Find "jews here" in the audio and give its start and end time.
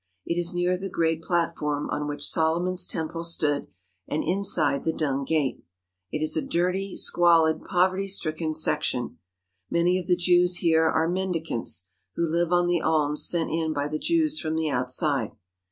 10.15-10.85